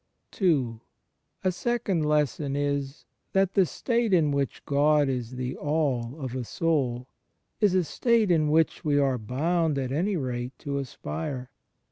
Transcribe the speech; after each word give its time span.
(ii) 0.41 0.79
A 1.43 1.51
second 1.51 2.03
lesson 2.07 2.55
is, 2.55 3.05
that 3.33 3.53
the 3.53 3.67
state 3.67 4.13
in 4.15 4.31
which 4.31 4.65
God 4.65 5.07
is 5.07 5.35
the 5.35 5.55
All 5.55 6.19
of 6.19 6.33
a 6.33 6.43
soul, 6.43 7.07
is 7.59 7.75
a 7.75 7.83
state 7.83 8.29
to 8.29 8.49
which 8.49 8.83
we 8.83 8.97
are 8.97 9.19
boimd 9.19 9.77
at 9.77 9.91
any 9.91 10.17
rate 10.17 10.57
to 10.57 10.79
aspire. 10.79 11.51